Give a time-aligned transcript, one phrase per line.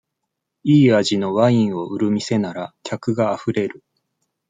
[0.63, 3.83] いい味のワインを売る店なら、客があふれる。